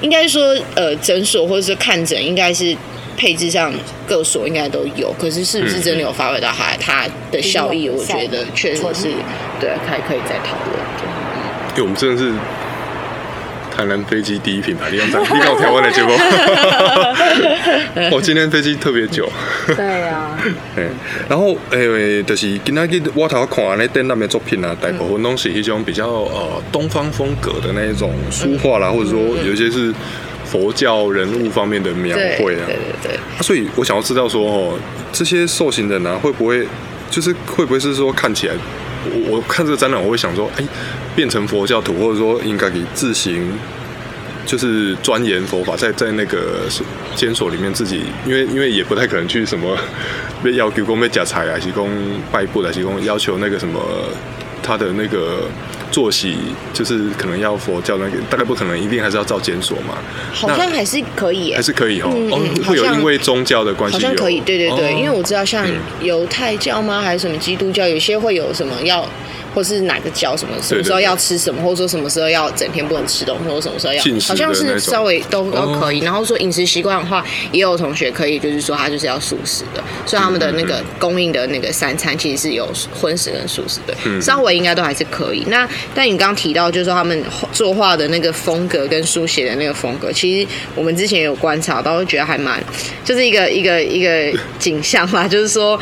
[0.00, 2.76] 应该说呃诊所或者是看诊应该是。
[3.18, 3.72] 配置上
[4.06, 7.88] 各所应该都有，可是是不是真的有发挥到它它的效益？
[7.88, 9.08] 我觉得确实是
[9.58, 10.76] 对，还可以再讨论。
[11.70, 12.30] 因为我们真的是
[13.76, 16.10] 台南飞机第一品牌，你看，你看我台湾的节目，
[18.10, 19.28] 我 今天飞机特别久。
[19.76, 20.38] 对啊，
[20.74, 20.86] 对，
[21.28, 29.92] 然后诶、就是今仔日我头看那展览的作品啊，大部分都是一种比较呃东方风格的那一种书画啦，或者说有一些是
[30.46, 32.62] 佛教人物方面的描对绘啊。
[32.66, 33.18] 对对对。
[33.42, 34.78] 所以我想要知道说哦，
[35.12, 36.66] 这些受刑人啊，会不会
[37.10, 38.54] 就是会不会是说看起来，
[39.12, 40.64] 我我看这个展览，我会想说，哎、
[41.16, 43.50] 变成佛教徒，或者说应该可以自行。
[44.44, 46.60] 就是钻研佛法，在在那个
[47.16, 49.76] 监所里面自己，因为因为也不太可能去什么
[50.40, 51.90] 被要求供被假财啊，提供
[52.30, 53.80] 拜布的，提供要求那个什么
[54.62, 55.48] 他的那个
[55.90, 56.36] 作息，
[56.72, 59.98] 就是可能要佛教那个，大概不可能，一定还是要照监所嘛。
[60.32, 69.04] 好像还是可以耶还，是可以哦，哦嗯嗯，会有因为宗教的关系，好像可以，对对对，哦因为我知道像嗯犹太教吗，还是什么基督教，有些会有什么要。
[69.56, 76.00] 或是哪个教什么什么时候要吃什么，或者说什么时候要整天不能吃东西，或者什么时候要好像是稍微都都哦可以。
[76.00, 85.42] 然后说饮食习惯的话，也有同学可以，就是说他就是要素食的，所以他们的那个供应的那个三餐其实是有荤食跟素食的，嗯稍微应该都还是可以。
[85.46, 92.62] 那但你刚刚提到，就是说他们作画的那个风格跟书写的那个风格，其实我们之前有观察到，会觉得还蛮
[93.02, 95.80] 就是一个一个一个景象吧，就是说。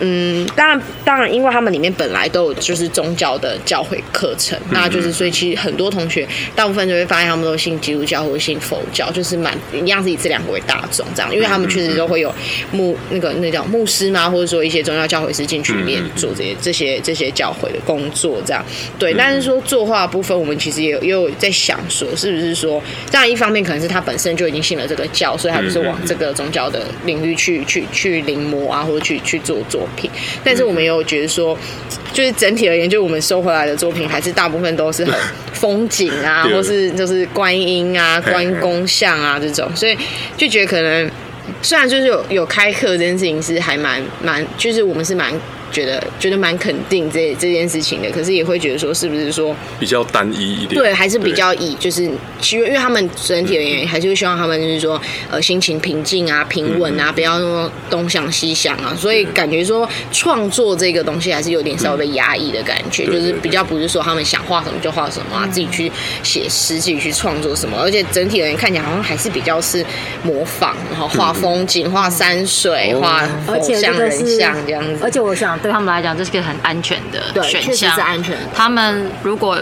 [0.00, 6.26] 嗯，当然，当然，因为他们里面本来都有就是宗教的教会课程，那就是所以其实很多同学
[6.56, 12.34] 大部分就会发现他们都信基督教或者信佛教，就是蛮一样是以这两个为大众这样，因为他们确实都会有
[12.72, 18.64] 牧那个那叫牧师嘛，或者说一些宗教教会师进去里面做这些这些这些教会的工作这样。
[18.98, 30.10] 对，但是说作画部分，我们其实也有也有在想说，是不是说，当然一方面可能是他本身就已经信了这个教，所以他就是往这个宗教的领域去去去临摹啊，或者去去做作品。
[30.42, 31.58] 但是我们也有觉得说，
[32.12, 35.14] 就是整体而言，就我们收回来的作品，还是大部分都是很
[35.52, 39.96] 风景啊，或是就是观音啊、关公像啊这种，所以
[40.36, 41.10] 就觉得可能。
[41.60, 45.30] 虽然就是有有开课这件事情是还蛮蛮，就是我们是蛮
[45.74, 52.08] 觉得觉得蛮肯定这这件事情的，可是也会觉得说是不是说比较单一一点，对，还是比较以就是，
[52.40, 58.94] 其实因为他们整体而言，还是会希望他们就是说，呃，心情平静啊、平稳嗯啊，不要那么东想西想啊。
[58.96, 65.90] 所以感觉说创作这个东西还是有点稍微被压抑的感觉，就是比较不是说他们想画什么就画什么啊，自己去
[66.22, 69.84] 写诗、自己去创作什么，而且整体而言看起来好像还是比较是
[70.22, 73.00] 模仿，然后画风景、画山水、哦。
[73.00, 74.98] 画而且这佛像、人像这样子。
[75.02, 78.42] 而且我想对他们来讲，这是个很安全的对，选确实项，是安全的。
[78.54, 79.58] 他们如果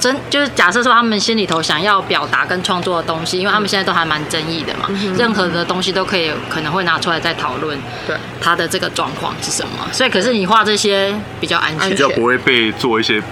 [0.00, 9.86] 真就是假设说他们心里头想要表达跟创作的东西，因为他们现在都还蛮争议的嘛，任何的东西都可以可能会拿出来再讨论，对，他的这个状况是什么。
[9.92, 13.22] 所以可是你画这些比较安全，安比较不会被做一些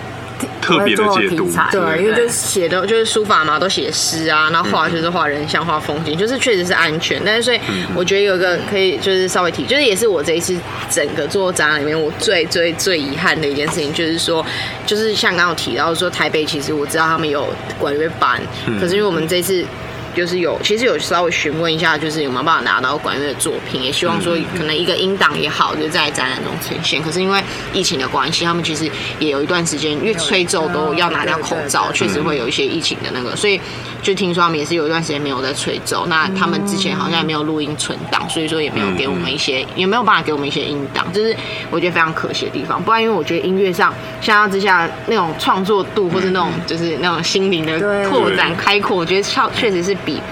[0.60, 7.20] 特别的题材对，因为就是写的就是书法嘛，都写诗啊，然后画就是画人像、画风景，就是确实是安全。
[7.24, 7.60] 但是所以
[7.94, 10.56] 我觉得有一个可以就是稍微提，就是也是我这一次
[10.90, 14.44] 整个做展览里面我最最最遗憾的一件事情，就是说，
[14.86, 17.48] 就是像刚刚有提到说台北其实我知道他们有
[17.78, 18.40] 管乐班，
[18.80, 19.64] 可是因为我们这次。
[20.14, 27.02] 就是有，其实有稍微询问一下，就是有没有办法拿到管乐的作品，也希望说可能一个音档也好，就是在展览中呈现。
[27.02, 27.42] 可是因为
[27.72, 33.60] 疫情的关系，他们其实也有一段时间，因为吹奏都要拿掉口罩，确实会有一些疫情的那个，所以
[34.02, 36.06] 就听说他们也是有一段时间没有在吹奏。
[36.06, 41.36] 那他们之前好像也没有录音存档，所以说也没有给我们一些，也没有办法给我们一些音档，就是
[41.70, 42.82] 我觉得非常可惜的地方。
[42.82, 48.08] 不然，因为我觉得音乐上相较之下那种创作度或是那种就是那种心灵的对。
[48.08, 50.24] 拓展开阔，我觉得确确实是比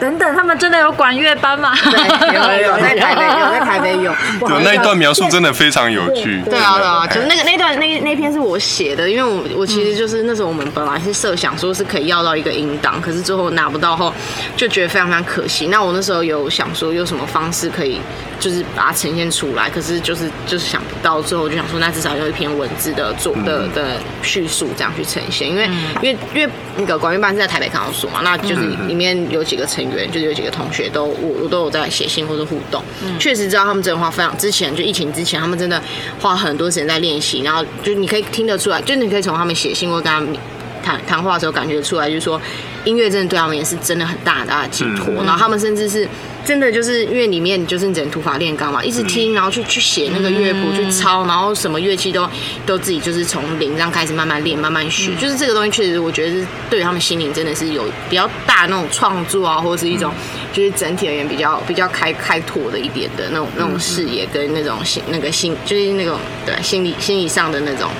[0.00, 1.74] 等等，他们真的有管乐班吗？
[1.82, 4.14] 对有有在台北有在台北有。
[4.48, 6.40] 有那一段描述真的非常有趣。
[6.44, 14.12] 对啊，对啊，就是那个个那段那那篇是我写的，因为我我其实就是那时候我们本来是设想说是可以要到一个音档，可是最后拿不到后，
[14.56, 15.68] 就觉得非常非常可惜。
[15.68, 18.00] 那我那时候有想说有什么方式可以
[18.40, 25.68] 就是把它呈现出来，可是就是就是想不到，最后我就想说那至少有一篇文字的做的的叙述这样去呈现，因为
[26.02, 32.82] 因为因为那个管乐班是在台北康考所嘛，那就是里面有几个成员，就是有几个同学都我我都有在写信或者互动，
[33.18, 35.80] 确实知道他们真的花非常之前就疫情之前，他们真的
[36.20, 40.36] 花很多时间在练习，然后就你可以听得出来，就你可以从他们写信或跟他们
[40.82, 42.40] 谈谈话的时候感觉出来，就是说
[42.84, 46.08] 音乐真的对他们也是真的很大很大的寄托，然后他们甚至是
[46.44, 52.28] 真的就是因为里面就是你只能土法炼钢嘛，一直听，然后去去写那个乐谱去抄，然后什么乐器都
[52.64, 60.12] 都自己就是从零这样开始慢慢练慢慢学，就是这个东西确实我觉得是对于他们心灵真的是有比较大那种创作啊，或者是一种
[60.52, 67.90] 就是整体而言比较比较开开拓的一点的那种那种视野跟那种心那个心就是那种对心理心理上的那种。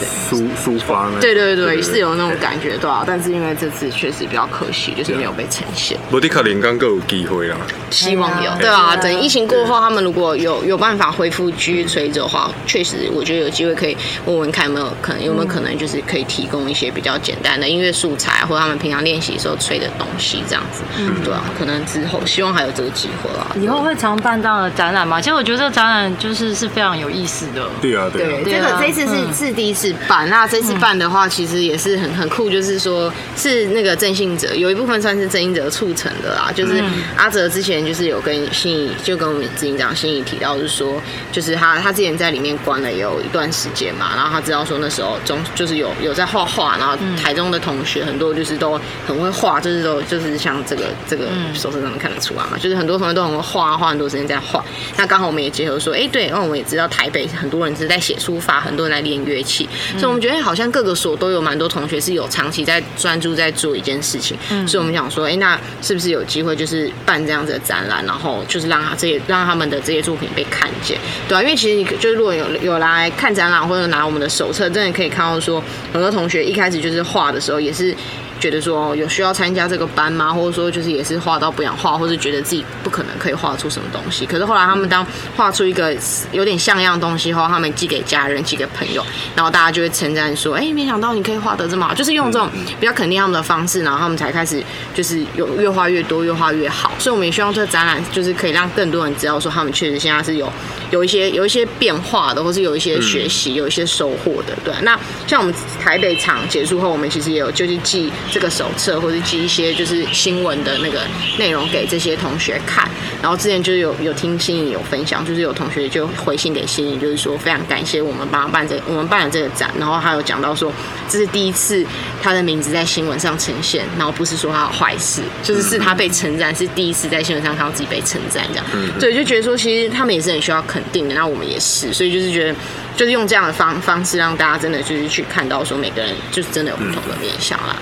[0.00, 1.18] 抒抒发呢。
[1.20, 3.04] 对对对，是有那种感觉，对啊。
[3.06, 5.98] 但是因为这次确实比较可惜，就是没有被呈现。
[6.12, 7.56] 无迪卡林刚够有机会啦，
[7.92, 8.96] 希望有，对啊。
[8.96, 20.82] 等疫情过后，他们如果有有办法恢复继续吹着的话，确实我觉得有机会可以问问看有没有可能，有没有可能就是可以提供一些比较简单的音乐素材，或者他们平常练习时候吹的东西这样子。
[20.98, 23.46] 嗯，对啊，可能之后希望还有这个机会啦。
[23.60, 25.20] 以后会常办这样的展览吗？
[25.20, 27.68] 其实我觉得这个展览就是是非常有意思的。
[27.80, 28.40] 对啊，对啊。
[28.44, 36.82] 对，这个这次是是第一次办，那这次办的话，其实也是很很酷，就是说是那个郑信哲有一部分算是郑信哲促成的啦，就是
[37.16, 54.64] 阿哲之前就是有跟心仪就跟我们执行长心仪提到，是说就是他他之前在里面关了有一段时间嘛，然后他知道说那时候中就是有有在画画，然后台中的同学很多就是都很会画，就是都就是像这个这个手册上面看得出来嘛，就是很多同学都很会画，花很多时间在画。
[54.96, 77.96] 那刚好我们也结合说，哎，对，然后我们也知道台北很多人是在写书法，很多人在练乐器，所以我们觉得好像各个所都有蛮多同学是有长期在专注在做一件事情，所以我们想说，哎，那是不是有机会就是办这样子的展展览，然后就是让他这些让他们的这些作品被看见，对啊，因为其实你就是如果有有来看展览或者拿我们的手册，真的可以看到说，很多同学一开始就是画的时候也是。
[78.42, 80.32] 觉得说有需要参加这个班吗？
[80.32, 84.26] 或者说就是也是画到不想画，或者觉得自己不可能可以画出什么东西。
[84.26, 85.96] 可是后来他们当画出一个
[86.32, 92.50] 有点像样东西后，他们寄给家人、寄给朋友，然后大家就会称赞说：“哎，没想到你可以画得这么好。”就是用这种
[92.80, 94.60] 比较肯定他们的方式，然后他们才开始
[94.92, 96.90] 就是有越画越多，越画越好。
[96.98, 100.52] 所以我们也希望这个展览就是可以让更多人知道说他们确实现在是有
[100.90, 104.52] 有一些有一些变化的，或是有一些学习、有一些收获的。
[104.64, 108.10] 对，那像我们台北场结束后，我们其实也有就是寄。
[108.32, 111.02] 这个手册，或者寄一些就是新闻的那个
[111.38, 112.88] 内容给这些同学看。
[113.20, 119.70] 然后之前就有有听心颖有分享，就是有同学就回信给心颖，就是说非常感谢我们帮他办这我们办了这个展。
[119.78, 120.72] 然后还有讲到说，
[121.08, 121.84] 这是第一次
[122.22, 128.64] 他的名字在新闻上呈现，然后不是说他有坏事，就是是他被称赞，是第一次在新闻上看到自己被称赞这样。
[128.98, 132.54] 对，就觉得说其实他们也是很需要肯定的，那我们也是，所以就是觉得
[132.96, 137.76] 就是用这样的方方式让大家真的就是去看到说每个人就是真的有不同的面相啦。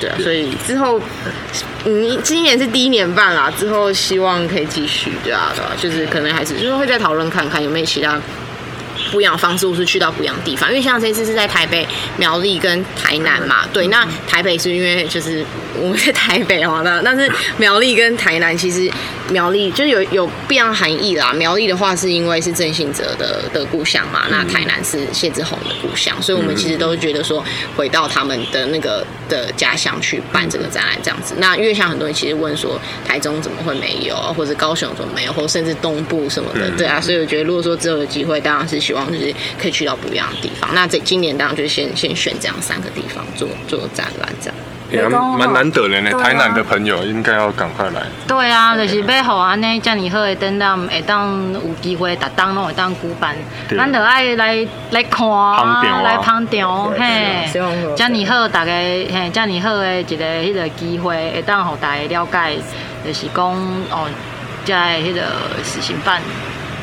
[0.00, 1.00] 对啊，所以之后，
[1.84, 8.20] 嗯，今年是第一年半啦，之后希望可以继续，对啊，对啊，就是可能还是就是会再讨论看看有没有其他。
[9.14, 11.86] 不一样的方式，或是去到不一样的地方，因为像这次是在台北、
[12.18, 13.64] 苗栗跟台南嘛。
[13.72, 15.44] 对，那台北是因为就是
[15.80, 18.90] 我们在台北哦，那但是苗栗跟台南其实
[19.30, 21.32] 苗栗就是有有不一样的含义啦。
[21.32, 27.44] 苗栗的话是因为是郑信哲的的故乡嘛，那台南是谢志宏的故乡，所以我们其实都觉得说
[27.76, 31.36] 回到他们的那个的家乡去办这个展览这样子。
[31.38, 39.03] 那因为像很多人其实问说台中怎么会没有，或者高雄怎么没有，或甚至东部什么的，对啊，所以我觉得如果说之后有机会，当然是希望。
[39.12, 40.70] 就是可以去到不一样的地方。
[40.74, 44.54] 那这今年当然就是先先选这样三个地方做做展览，这样。
[44.90, 46.10] 也蛮难得的呢。
[46.22, 48.02] 台南的朋友应该要赶快来。
[48.28, 53.34] 对啊，就是要好安尼这么好的展览，会当有机会，逐当拢会当举办。
[53.76, 55.26] 咱就爱来来看，
[56.04, 57.50] 来捧场，嘿。
[57.96, 62.56] 这么好，大家嘿，这么好的一个迄个机会，会当互大家了解，
[63.04, 63.44] 就是讲
[63.90, 64.08] 哦，
[64.64, 65.22] 在迄个
[65.64, 66.20] 实行办。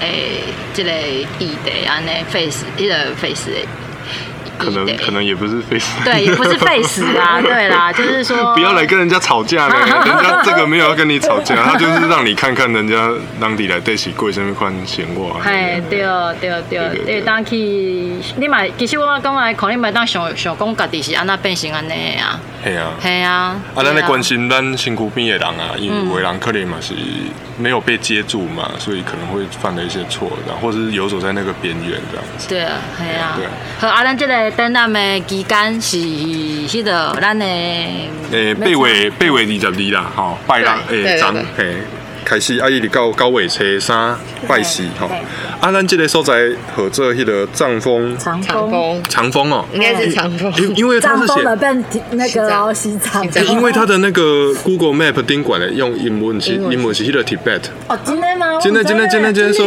[0.01, 0.41] 诶，
[0.73, 0.91] 即个
[1.39, 3.65] 异地安尼 face，迄个 face 诶。
[4.63, 15.39] 可能可能也不是 face，对，也不是 face 啊， 对啦，就是说不要来跟人家吵架呢， 人家这个没有要跟你吵架，他就是让你看看人家当地来对起贵什么款闲话。
[15.43, 15.99] 哎，对
[16.39, 17.55] 对对对，当去
[18.37, 22.39] 你买，其实我讲来看，你买当想想讲家己是安那变成安尼啊。
[22.63, 26.93] 系啊，系啊，啊，咱咧关心咱身躯边的人啊，因为有的人可能嘛是
[27.57, 32.47] 没有被接住嘛，所以可能会犯了一些错，然后或是游走在那个边缘这样子。
[32.47, 33.33] 对啊，系啊。
[33.35, 33.47] 对。
[33.79, 41.75] 和啊，咱这个展览的期间是迄个咱的诶八月八月二十二啦，吼，拜六诶，张嘿。
[42.23, 44.15] 开始啊，伊伫到九月初三
[44.47, 45.09] 拜四吼。
[45.59, 51.41] 啊，咱这个所在合作迄个藏风长风长风哦，应该是长风，因因为它是写
[52.11, 57.63] 那个西藏，因为它的那个 Google Map 顶管的用英文是英文是迄个 Tibet。
[57.87, 58.59] 哦，真的吗？
[58.61, 59.65] 真的真的真的真的说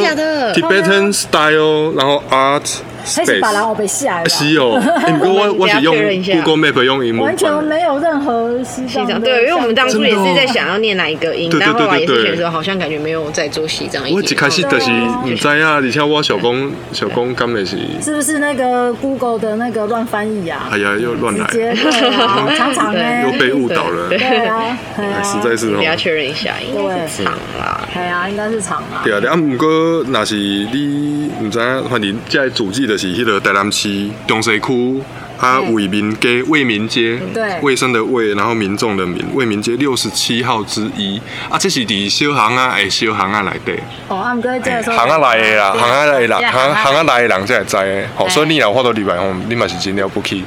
[0.54, 2.78] Tibetan style，然后 art。
[3.04, 4.24] 还是把蓝欧被下来。
[4.26, 4.80] 是哦，
[5.18, 9.20] 不过我 我是用 Google Map 用英文，完全没有任何西藏。
[9.20, 14.02] 对，因为我们当初也是在想要念哪一个音，但后来也是选择好像感觉没有在做西藏。
[14.10, 14.90] 我一开始就是
[15.24, 20.68] 唔知啊，而且我小公 小公根本是是不是那个 Google 的那个乱翻译啊？
[20.72, 21.46] 哎呀，又乱来，
[22.56, 24.08] 常常 又被误导了。
[24.08, 24.78] 对啊，
[25.22, 27.86] 实在是哦，你要确认一下，应该是长啦。
[27.92, 29.02] 对啊，应该是长啦。
[29.04, 31.58] 对啊，啊，不过那是你唔知，
[31.90, 32.93] 反正在主机的。
[32.94, 35.02] 就是迄个台南市中西区。
[35.38, 37.58] 啊，为民街，卫民街，对。
[37.60, 41.20] 卫生的卫，然后民众的民，卫民街六十七号之一。
[41.48, 43.78] 啊，这是伫小巷啊，诶，小巷啊内底，
[44.08, 45.80] 哦，啊，毋过这个巷啊内的啦，对。
[45.80, 50.36] 巷啊内的人，对巷巷啊巷内的人才会知的，吼，所以你若有法度入来吼，你嘛是真了不起，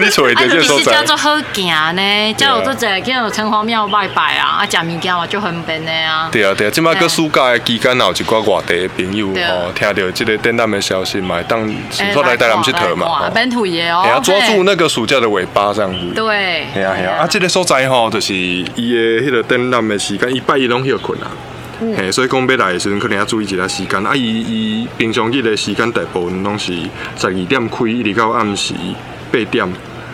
[0.00, 0.92] 你找会到啊，这个所在。
[0.92, 1.08] 叫。
[1.08, 6.28] 做好行呢，叫有做者去到城隍庙拜拜啊，啊，食物件嘛就方便的啊。
[6.30, 9.42] 对啊对啊，即摆嘿个暑假的期间，也有一寡外地的朋友对。
[9.46, 11.66] 吼，听到即个展览的消息嘛，会当
[11.98, 13.30] 哎说来台南佚佗嘛，吼。
[13.34, 13.48] 本
[13.78, 16.14] 土也哦哎呀，，抓住那个暑假的尾巴这样子。
[16.14, 21.30] 对，系啊系啊，啊，这个所在吼，就是伊的迄个展览的时间，伊拜一拢休困啊。
[21.80, 24.04] 嗯嘿，所以讲要来的时阵，可能要注意一下时间。
[24.04, 26.72] 啊，伊伊平常日的时间大部分拢是
[27.16, 28.74] 十二点开，一直到暗时
[29.30, 29.72] 八点。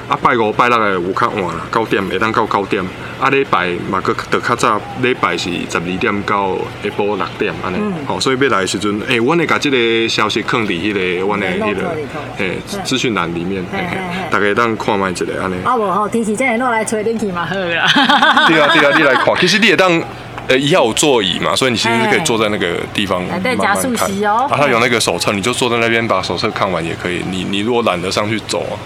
[0.09, 2.85] 啊，拜五、拜六的有较晚啦，九点会当到九点。
[3.21, 7.77] 啊，礼拜嘛，佮着较早，礼拜是十二点到下晡六点安尼。
[7.81, 15.55] 嗯吼、所以要来的时阵，诶、阮会甲即个消息放伫迄个阮的迄个联络册里头诶资讯栏里面，嘿嘿嘿嘿嘿大家当看卖一下安尼。
[15.65, 17.87] 啊无吼，天气真的落来吹天气嘛好啦。
[18.47, 20.03] 对啊，对啊，你来看， 其实你也当。
[20.47, 24.07] 呃，一号有座椅嘛，所以你其实是可以坐在那个地方慢慢加速看。
[24.07, 27.23] 席哦啊，它有那个手册，你就坐在那边把手册看完也可以。
[27.31, 28.77] 你你如果懒得上去走啊，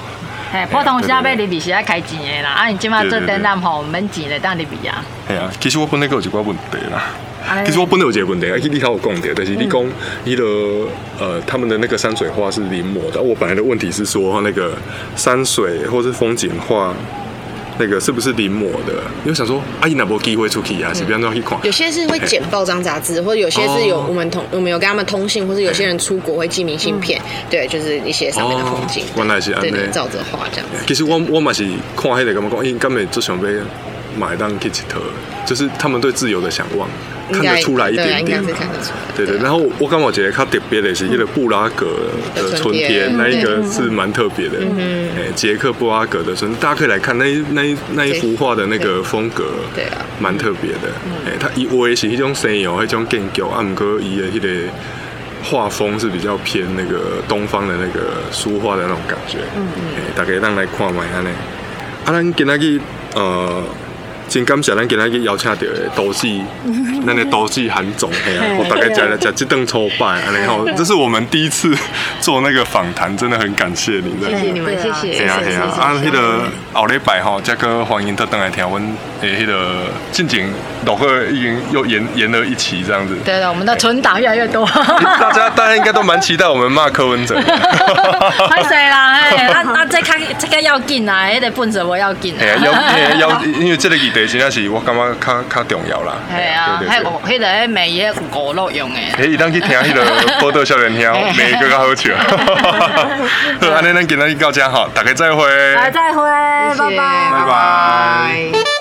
[0.50, 5.04] 嘿，普通时啊要入去是爱开钱的啦，啊，你即马做展览吼，免钱的当入去啊。
[5.28, 7.02] 系啊，其实我本来就有一寡问题啦。
[7.48, 9.82] 哎其实我本来有一个问题，啊，你头有讲的，但是你讲
[10.24, 10.42] 你的
[11.18, 14.72] 呃他们的那个山水画是临摹的，我本来的问题是说那个
[15.16, 16.94] 山水或是风景画。
[17.78, 18.94] 那个是不是临摹的？
[19.24, 20.92] 因为想说，阿姨那波机会出去啊？
[20.92, 21.58] 是不要让去看。
[21.62, 29.04] 有些是会剪报章杂志，或者有些是有哦我们通我们有跟他们通信，或者有些人出国会寄明信片，对，就是一些上面的风景
[29.60, 30.66] 对对，照着画这样。
[30.86, 31.64] 其实我我嘛是
[31.96, 33.42] 看迄个感觉讲，因根本就想要
[34.18, 34.98] 买当去一佗，
[35.46, 36.88] 就是他们对自由的向往，
[37.32, 38.42] 看得出来一点点
[39.16, 41.86] 对对，然后我刚我觉得它特别的是一个布拉格
[42.34, 44.58] 的春天，那一个是蛮特别的，
[45.16, 49.44] 哎，捷克布拉格的春，大家可以来看那一那一那一幅画的那个风格，
[49.74, 50.88] 对啊蛮特别的。
[51.26, 54.48] 哎，它伊画的是一种西洋，一种建筑，啊，毋过伊的迄个。
[55.40, 61.28] 画风是比较偏那个东方的那个书画的那种感觉，嗯嗯，大家让来看卖安尼。
[62.04, 62.80] 啊，咱今仔日
[63.14, 63.62] 呃，
[64.28, 65.66] 真感谢咱今仔日邀请到的
[65.96, 66.28] 都市，
[67.06, 71.74] 咱的都市韩总，嘿啊，我大概讲了讲这顿抽拜，安尼吼，这是我们第一次
[72.20, 75.18] 做那个访谈，真的很感谢你，谢谢你们，谢谢。
[75.18, 80.52] 嘿啊嘿啊，啊，迄个后礼拜吼，再个欢迎特登来听阮诶，迄个近景
[80.84, 83.16] 老哥已经又延延了一期这样子。
[83.24, 84.66] 对了，我们的存档越来越多。
[84.66, 87.42] 大家大家应该都蛮期待我们骂柯文哲的。
[88.50, 96.14] 歹势啦， 嘿，啊啊，这较这个要紧啊，迄个本子我要紧哎呀，要哎要，因为这个议题真正是我感觉较较重要啦。
[96.30, 97.02] 系啊，迄对对对。
[97.02, 99.00] 个迄个迄美迄五路用的。
[99.18, 100.04] 哎，伊当去听迄个
[100.40, 102.14] 波多少年听，美个较好笑。
[103.60, 105.46] 好，安尼咱今仔日到这吼，大家再会。
[105.74, 108.77] 来，再会，拜拜，拜拜。